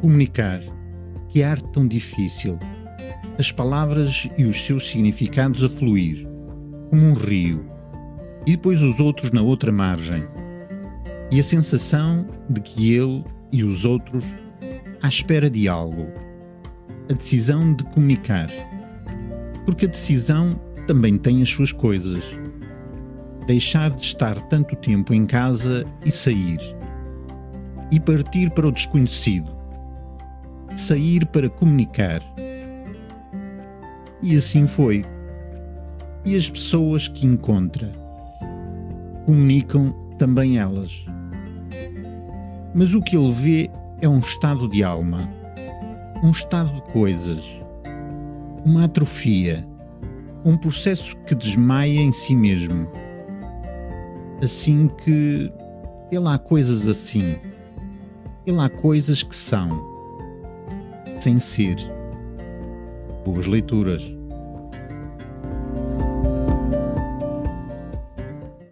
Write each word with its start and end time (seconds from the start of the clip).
Comunicar. 0.00 0.60
Que 1.28 1.42
arte 1.42 1.68
tão 1.72 1.86
difícil. 1.86 2.58
As 3.38 3.52
palavras 3.52 4.28
e 4.36 4.44
os 4.44 4.62
seus 4.62 4.88
significados 4.88 5.62
a 5.62 5.68
fluir, 5.68 6.26
como 6.88 7.06
um 7.06 7.14
rio, 7.14 7.64
e 8.46 8.52
depois 8.52 8.82
os 8.82 8.98
outros 8.98 9.30
na 9.30 9.42
outra 9.42 9.70
margem. 9.70 10.24
E 11.30 11.38
a 11.38 11.42
sensação 11.42 12.26
de 12.48 12.60
que 12.60 12.94
ele 12.94 13.24
e 13.52 13.62
os 13.62 13.84
outros 13.84 14.24
à 15.02 15.08
espera 15.08 15.50
de 15.50 15.68
algo. 15.68 16.06
A 17.10 17.12
decisão 17.12 17.74
de 17.74 17.84
comunicar. 17.84 18.48
Porque 19.64 19.84
a 19.84 19.88
decisão 19.88 20.58
também 20.86 21.18
tem 21.18 21.42
as 21.42 21.48
suas 21.50 21.72
coisas. 21.72 22.24
Deixar 23.46 23.90
de 23.90 24.02
estar 24.02 24.40
tanto 24.48 24.74
tempo 24.76 25.12
em 25.12 25.26
casa 25.26 25.84
e 26.04 26.10
sair. 26.10 26.58
E 27.92 28.00
partir 28.00 28.50
para 28.50 28.68
o 28.68 28.72
desconhecido. 28.72 29.59
Sair 30.76 31.26
para 31.26 31.48
comunicar. 31.48 32.22
E 34.22 34.36
assim 34.36 34.66
foi. 34.66 35.04
E 36.24 36.36
as 36.36 36.48
pessoas 36.48 37.08
que 37.08 37.26
encontra 37.26 37.90
comunicam 39.24 39.92
também 40.18 40.58
elas. 40.58 41.04
Mas 42.74 42.94
o 42.94 43.02
que 43.02 43.16
ele 43.16 43.32
vê 43.32 43.70
é 44.00 44.08
um 44.08 44.20
estado 44.20 44.68
de 44.68 44.82
alma, 44.82 45.28
um 46.22 46.30
estado 46.30 46.72
de 46.74 46.82
coisas, 46.92 47.44
uma 48.64 48.84
atrofia, 48.84 49.66
um 50.44 50.56
processo 50.56 51.16
que 51.26 51.34
desmaia 51.34 52.00
em 52.00 52.12
si 52.12 52.34
mesmo. 52.34 52.86
Assim 54.42 54.88
que 54.88 55.52
ele 56.10 56.28
há 56.28 56.38
coisas 56.38 56.88
assim, 56.88 57.36
ele 58.46 58.58
há 58.60 58.68
coisas 58.68 59.22
que 59.22 59.34
são, 59.34 59.68
sem 61.20 61.38
ser. 61.38 61.76
Boas 63.24 63.46
leituras. 63.46 64.19